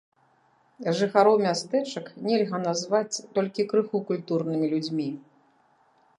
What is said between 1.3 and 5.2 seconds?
мястэчак нельга назваць толькі крыху культурнымі людзьмі.